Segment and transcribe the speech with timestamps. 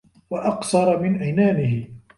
[0.29, 1.87] وَأَقْصَرَ مِنْ عِنَانِهِ